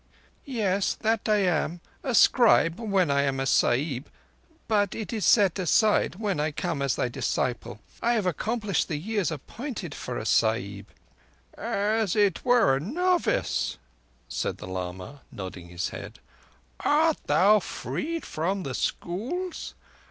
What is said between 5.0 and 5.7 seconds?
is set